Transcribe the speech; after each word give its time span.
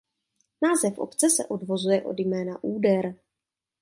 Název 0.61 0.97
obce 0.97 1.29
se 1.29 1.45
odvozuje 1.45 2.03
od 2.03 2.19
jména 2.19 2.63
"Úder". 2.63 3.15